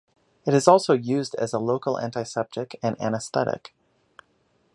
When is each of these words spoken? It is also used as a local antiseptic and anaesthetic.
It 0.47 0.55
is 0.55 0.67
also 0.67 0.93
used 0.95 1.35
as 1.35 1.53
a 1.53 1.59
local 1.59 1.99
antiseptic 1.99 2.75
and 2.81 2.99
anaesthetic. 2.99 3.71